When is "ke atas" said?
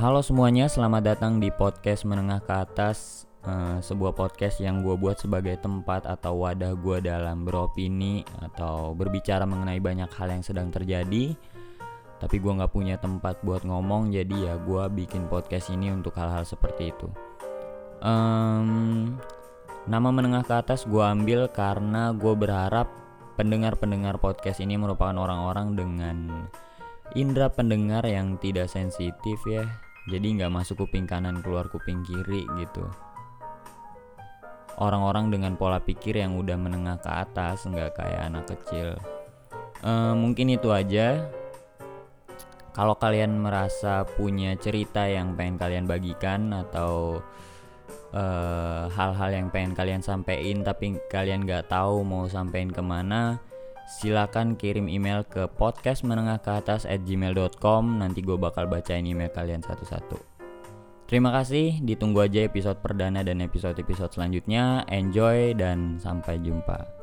2.40-3.28, 20.48-20.88, 37.04-37.68, 56.38-56.86